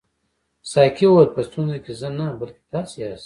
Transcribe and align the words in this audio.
ساقي 0.71 1.05
وویل 1.07 1.29
په 1.35 1.41
ستونزه 1.47 1.77
کې 1.83 1.93
زه 2.01 2.09
نه 2.17 2.25
بلکې 2.39 2.61
تاسي 2.73 2.97
یاست. 3.01 3.19